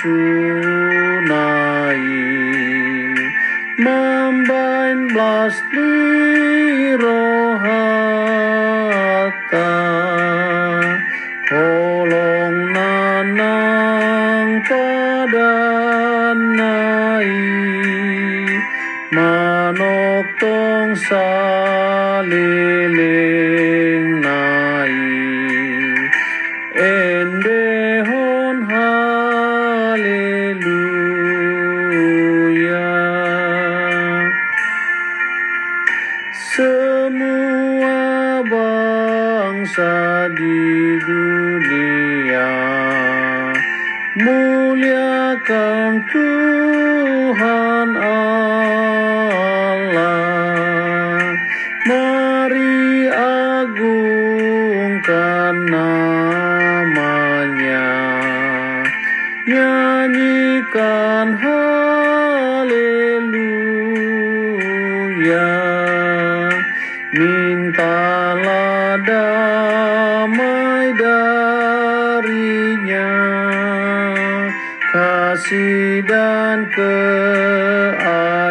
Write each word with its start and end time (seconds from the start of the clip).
true. 0.00 0.39
Bangsa 39.70 40.26
di 40.34 40.98
dunia. 41.06 42.50
Muliakan 44.18 46.02
Tuhan 46.10 47.59
mintalah 67.70 68.98
damai 69.06 70.90
darinya 70.98 72.34
kasih 74.90 76.02
dan 76.02 76.66
keadilannya. 76.74 78.50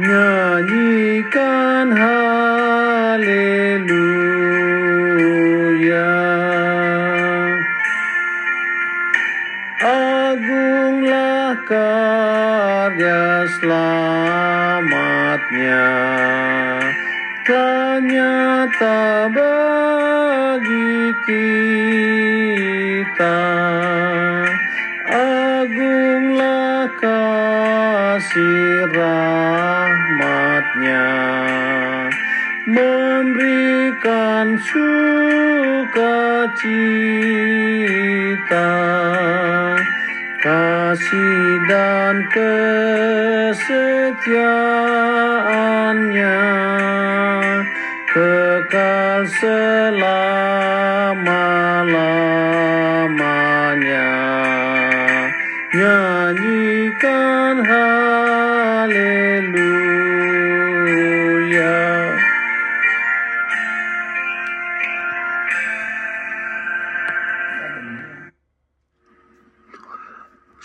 Nyanyikan 0.00 1.92
haleluya 1.92 3.38
selamatnya 15.48 15.88
Ternyata 17.48 19.32
bagi 19.32 20.92
kita 21.24 23.40
Agunglah 25.08 26.92
kasih 27.00 28.92
rahmatnya 28.92 31.08
Memberikan 32.68 34.60
sukacita 34.60 36.28
kasih 40.44 41.64
dan 41.64 42.28
kesetiaannya 44.98 46.38
kekal 48.10 49.22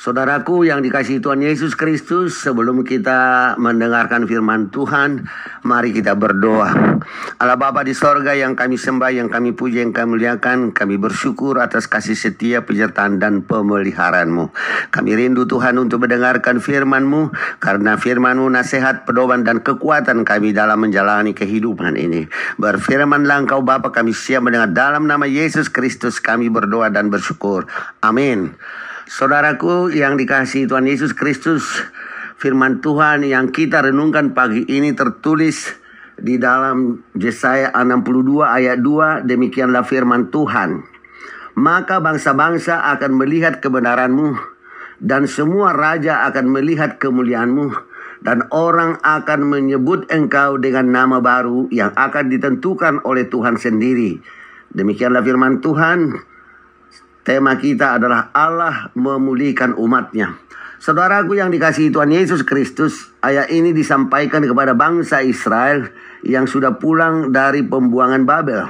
Saudaraku 0.03 0.67
yang 0.67 0.83
dikasihi 0.83 1.23
Tuhan 1.23 1.39
Yesus 1.47 1.79
Kristus, 1.79 2.43
sebelum 2.43 2.83
kita 2.83 3.55
mendengarkan 3.55 4.27
firman 4.27 4.67
Tuhan, 4.67 5.31
mari 5.63 5.95
kita 5.95 6.11
berdoa. 6.19 6.99
Allah 7.39 7.55
Bapa 7.55 7.87
di 7.87 7.95
sorga 7.95 8.35
yang 8.35 8.51
kami 8.51 8.75
sembah, 8.75 9.15
yang 9.15 9.31
kami 9.31 9.55
puji, 9.55 9.79
yang 9.79 9.95
kami 9.95 10.19
muliakan, 10.19 10.75
kami 10.75 10.99
bersyukur 10.99 11.55
atas 11.55 11.87
kasih 11.87 12.19
setia, 12.19 12.67
penyertaan, 12.67 13.15
dan 13.23 13.47
pemeliharaanmu. 13.47 14.51
Kami 14.91 15.11
rindu 15.15 15.47
Tuhan 15.47 15.79
untuk 15.79 16.03
mendengarkan 16.03 16.59
firman-Mu, 16.59 17.31
karena 17.63 17.95
firman-Mu 17.95 18.51
nasihat, 18.51 19.07
pedoman, 19.07 19.47
dan 19.47 19.63
kekuatan 19.63 20.27
kami 20.27 20.51
dalam 20.51 20.83
menjalani 20.83 21.31
kehidupan 21.31 21.95
ini. 21.95 22.27
Berfirmanlah 22.59 23.47
Engkau 23.47 23.63
Bapa 23.63 23.95
kami 23.95 24.11
siap 24.11 24.43
mendengar 24.43 24.67
dalam 24.67 25.07
nama 25.07 25.23
Yesus 25.23 25.71
Kristus 25.71 26.19
kami 26.19 26.51
berdoa 26.51 26.91
dan 26.91 27.07
bersyukur. 27.07 27.71
Amin. 28.03 28.59
Saudaraku 29.13 29.93
yang 29.93 30.17
dikasihi 30.17 30.65
Tuhan 30.65 30.89
Yesus 30.89 31.13
Kristus, 31.13 31.61
firman 32.41 32.81
Tuhan 32.81 33.21
yang 33.21 33.53
kita 33.53 33.85
renungkan 33.85 34.33
pagi 34.33 34.65
ini 34.65 34.89
tertulis 34.97 35.69
di 36.17 36.41
dalam 36.41 36.97
Yesaya 37.13 37.69
62 37.77 38.41
ayat 38.41 38.81
2, 38.81 39.29
demikianlah 39.29 39.85
firman 39.85 40.33
Tuhan. 40.33 40.81
Maka 41.53 42.01
bangsa-bangsa 42.01 42.89
akan 42.97 43.13
melihat 43.13 43.61
kebenaranmu 43.61 44.33
dan 44.97 45.29
semua 45.29 45.77
raja 45.77 46.25
akan 46.25 46.49
melihat 46.49 46.97
kemuliaanmu 46.97 47.69
dan 48.25 48.49
orang 48.49 48.97
akan 49.05 49.45
menyebut 49.45 50.09
engkau 50.09 50.57
dengan 50.57 50.89
nama 50.89 51.21
baru 51.21 51.69
yang 51.69 51.93
akan 51.93 52.33
ditentukan 52.33 53.05
oleh 53.05 53.29
Tuhan 53.29 53.61
sendiri. 53.61 54.17
Demikianlah 54.73 55.21
firman 55.21 55.61
Tuhan. 55.61 56.32
Tema 57.23 57.55
kita 57.55 57.95
adalah 57.95 58.35
Allah 58.35 58.91
memulihkan 58.99 59.79
umatnya. 59.79 60.35
Saudaraku 60.83 61.39
yang 61.39 61.47
dikasihi 61.55 61.87
Tuhan 61.87 62.11
Yesus 62.11 62.43
Kristus, 62.43 63.15
ayat 63.23 63.47
ini 63.47 63.71
disampaikan 63.71 64.43
kepada 64.43 64.75
bangsa 64.75 65.23
Israel 65.23 65.87
yang 66.27 66.43
sudah 66.43 66.75
pulang 66.75 67.31
dari 67.31 67.63
pembuangan 67.63 68.27
Babel. 68.27 68.67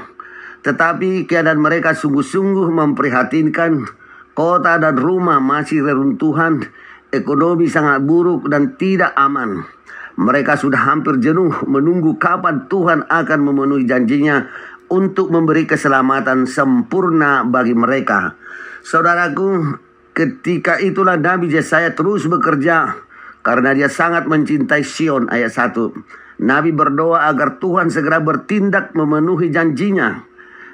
Tetapi 0.61 1.25
keadaan 1.25 1.57
mereka 1.57 1.97
sungguh-sungguh 1.97 2.69
memprihatinkan. 2.69 3.89
Kota 4.37 4.77
dan 4.77 5.01
rumah 5.01 5.41
masih 5.41 5.81
reruntuhan, 5.81 6.61
ekonomi 7.09 7.65
sangat 7.65 8.05
buruk 8.05 8.45
dan 8.53 8.77
tidak 8.77 9.17
aman. 9.17 9.65
Mereka 10.13 10.61
sudah 10.61 10.93
hampir 10.93 11.17
jenuh 11.17 11.49
menunggu 11.65 12.21
kapan 12.21 12.69
Tuhan 12.69 13.09
akan 13.09 13.39
memenuhi 13.41 13.89
janjinya 13.89 14.45
untuk 14.89 15.31
memberi 15.31 15.67
keselamatan 15.67 16.49
sempurna 16.49 17.45
bagi 17.47 17.75
mereka. 17.77 18.35
Saudaraku, 18.83 19.79
ketika 20.11 20.79
itulah 20.79 21.15
Nabi 21.15 21.47
Yesaya 21.51 21.95
terus 21.95 22.27
bekerja 22.27 22.99
karena 23.43 23.75
dia 23.75 23.91
sangat 23.91 24.27
mencintai 24.27 24.83
Sion 24.83 25.27
ayat 25.27 25.51
1. 25.51 26.43
Nabi 26.43 26.71
berdoa 26.73 27.29
agar 27.29 27.61
Tuhan 27.61 27.93
segera 27.93 28.19
bertindak 28.19 28.91
memenuhi 28.97 29.53
janjinya. 29.53 30.25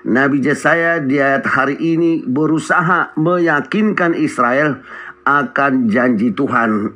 Nabi 0.08 0.40
Yesaya 0.40 1.04
di 1.04 1.20
ayat 1.20 1.44
hari 1.44 1.76
ini 1.76 2.24
berusaha 2.24 3.12
meyakinkan 3.20 4.16
Israel 4.16 4.80
akan 5.28 5.92
janji 5.92 6.32
Tuhan. 6.32 6.96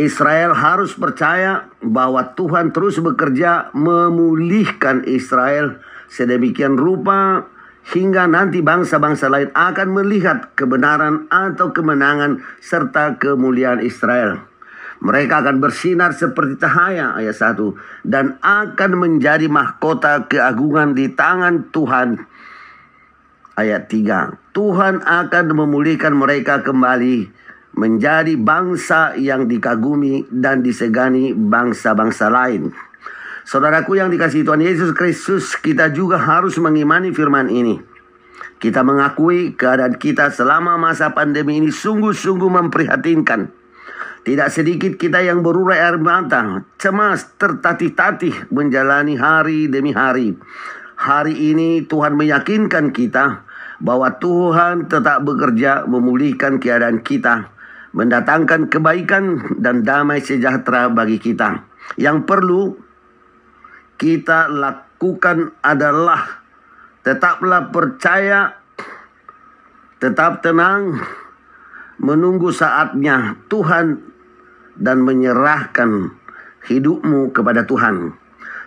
Israel 0.00 0.56
harus 0.56 0.96
percaya 0.96 1.68
bahwa 1.84 2.32
Tuhan 2.32 2.72
terus 2.72 2.96
bekerja 2.96 3.68
memulihkan 3.76 5.04
Israel 5.04 5.76
sedemikian 6.08 6.80
rupa 6.80 7.44
hingga 7.92 8.24
nanti 8.24 8.64
bangsa-bangsa 8.64 9.28
lain 9.28 9.52
akan 9.52 9.88
melihat 9.92 10.56
kebenaran 10.56 11.28
atau 11.28 11.76
kemenangan 11.76 12.40
serta 12.64 13.20
kemuliaan 13.20 13.84
Israel. 13.84 14.40
Mereka 15.00 15.44
akan 15.44 15.64
bersinar 15.64 16.12
seperti 16.12 16.60
cahaya 16.60 17.16
ayat 17.16 17.36
1 17.36 18.04
dan 18.04 18.36
akan 18.40 18.90
menjadi 19.00 19.48
mahkota 19.48 20.28
keagungan 20.28 20.92
di 20.92 21.12
tangan 21.12 21.72
Tuhan. 21.72 22.20
Ayat 23.56 23.88
3. 23.88 24.56
Tuhan 24.56 25.04
akan 25.04 25.46
memulihkan 25.56 26.16
mereka 26.16 26.64
kembali 26.64 27.39
menjadi 27.74 28.34
bangsa 28.34 29.14
yang 29.14 29.46
dikagumi 29.46 30.26
dan 30.30 30.62
disegani 30.64 31.32
bangsa-bangsa 31.32 32.26
lain. 32.28 32.74
Saudaraku 33.46 33.98
yang 33.98 34.14
dikasih 34.14 34.46
Tuhan 34.46 34.62
Yesus 34.62 34.94
Kristus, 34.94 35.58
kita 35.58 35.90
juga 35.90 36.20
harus 36.20 36.54
mengimani 36.62 37.10
firman 37.10 37.50
ini. 37.50 37.82
Kita 38.60 38.84
mengakui 38.84 39.56
keadaan 39.56 39.96
kita 39.96 40.28
selama 40.28 40.76
masa 40.76 41.16
pandemi 41.16 41.58
ini 41.58 41.72
sungguh-sungguh 41.72 42.50
memprihatinkan. 42.60 43.48
Tidak 44.20 44.48
sedikit 44.52 45.00
kita 45.00 45.24
yang 45.24 45.40
berurai 45.40 45.80
air 45.80 45.96
mata, 45.96 46.68
cemas, 46.76 47.32
tertatih-tatih 47.40 48.52
menjalani 48.52 49.16
hari 49.16 49.64
demi 49.72 49.96
hari. 49.96 50.36
Hari 51.00 51.32
ini 51.32 51.88
Tuhan 51.88 52.20
meyakinkan 52.20 52.92
kita 52.92 53.48
bahwa 53.80 54.12
Tuhan 54.20 54.92
tetap 54.92 55.24
bekerja 55.24 55.88
memulihkan 55.88 56.60
keadaan 56.60 57.00
kita, 57.00 57.48
mendatangkan 57.90 58.70
kebaikan 58.70 59.56
dan 59.58 59.82
damai 59.82 60.22
sejahtera 60.22 60.90
bagi 60.90 61.18
kita. 61.18 61.66
Yang 61.98 62.18
perlu 62.26 62.62
kita 63.98 64.46
lakukan 64.48 65.58
adalah 65.60 66.40
tetaplah 67.02 67.68
percaya, 67.68 68.54
tetap 69.98 70.40
tenang, 70.40 71.02
menunggu 72.00 72.54
saatnya 72.54 73.36
Tuhan 73.50 74.00
dan 74.80 75.04
menyerahkan 75.04 76.16
hidupmu 76.64 77.34
kepada 77.36 77.68
Tuhan. 77.68 78.16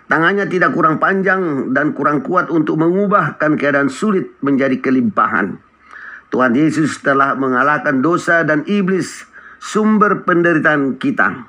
Tangannya 0.04 0.46
tidak 0.52 0.76
kurang 0.76 1.00
panjang 1.02 1.74
dan 1.74 1.96
kurang 1.98 2.22
kuat 2.22 2.52
untuk 2.52 2.78
mengubahkan 2.78 3.58
keadaan 3.58 3.90
sulit 3.90 4.36
menjadi 4.44 4.78
kelimpahan. 4.84 5.58
Tuhan 6.34 6.58
Yesus 6.58 6.98
telah 7.06 7.38
mengalahkan 7.38 8.02
dosa 8.02 8.42
dan 8.42 8.66
iblis, 8.66 9.30
sumber 9.62 10.26
penderitaan 10.26 10.98
kita. 10.98 11.46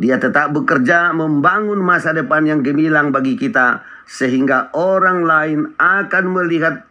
Dia 0.00 0.16
tetap 0.16 0.56
bekerja 0.56 1.12
membangun 1.12 1.84
masa 1.84 2.16
depan 2.16 2.48
yang 2.48 2.64
gemilang 2.64 3.12
bagi 3.12 3.36
kita, 3.36 3.84
sehingga 4.08 4.72
orang 4.72 5.28
lain 5.28 5.58
akan 5.76 6.24
melihat 6.32 6.88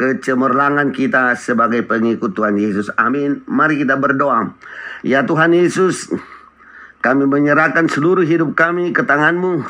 kecemerlangan 0.00 0.90
kita 0.96 1.36
sebagai 1.36 1.84
pengikut 1.84 2.32
Tuhan 2.32 2.56
Yesus. 2.56 2.88
Amin. 2.96 3.44
Mari 3.44 3.84
kita 3.84 4.00
berdoa. 4.00 4.56
Ya 5.04 5.22
Tuhan 5.28 5.52
Yesus, 5.52 6.10
kami 7.04 7.28
menyerahkan 7.28 7.92
seluruh 7.92 8.24
hidup 8.24 8.56
kami 8.56 8.96
ke 8.96 9.04
tanganmu. 9.04 9.62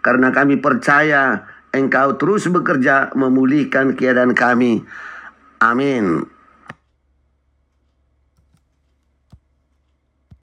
Karena 0.00 0.30
kami 0.30 0.62
percaya 0.62 1.44
engkau 1.74 2.14
terus 2.16 2.46
bekerja 2.46 3.10
memulihkan 3.18 3.98
keadaan 3.98 4.32
kami. 4.32 4.86
Amin. 5.60 6.30